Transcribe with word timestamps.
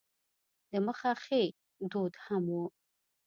د 0.71 0.73
مخه 0.85 1.11
ښې 1.23 1.43
دود 1.91 2.13
هم 2.25 2.43
و. 2.53 2.57